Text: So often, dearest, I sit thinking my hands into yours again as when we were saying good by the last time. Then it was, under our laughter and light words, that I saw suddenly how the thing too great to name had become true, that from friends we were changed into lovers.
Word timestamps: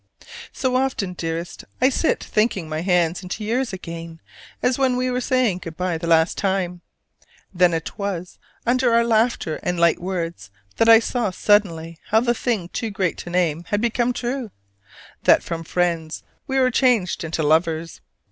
So 0.51 0.75
often, 0.77 1.13
dearest, 1.13 1.63
I 1.79 1.89
sit 1.89 2.23
thinking 2.23 2.67
my 2.67 2.81
hands 2.81 3.21
into 3.21 3.43
yours 3.43 3.71
again 3.71 4.19
as 4.63 4.79
when 4.79 4.97
we 4.97 5.11
were 5.11 5.21
saying 5.21 5.59
good 5.59 5.77
by 5.77 5.99
the 5.99 6.07
last 6.07 6.39
time. 6.39 6.81
Then 7.53 7.71
it 7.71 7.99
was, 7.99 8.39
under 8.65 8.95
our 8.95 9.03
laughter 9.03 9.59
and 9.61 9.79
light 9.79 10.01
words, 10.01 10.49
that 10.77 10.89
I 10.89 10.97
saw 10.97 11.29
suddenly 11.29 11.99
how 12.07 12.19
the 12.19 12.33
thing 12.33 12.69
too 12.69 12.89
great 12.89 13.19
to 13.19 13.29
name 13.29 13.65
had 13.65 13.79
become 13.79 14.11
true, 14.11 14.49
that 15.25 15.43
from 15.43 15.63
friends 15.63 16.23
we 16.47 16.57
were 16.59 16.71
changed 16.71 17.23
into 17.23 17.43
lovers. 17.43 18.01